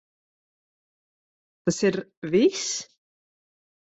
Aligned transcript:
Tas 1.63 1.77
ir 1.89 1.95
viss? 2.31 2.65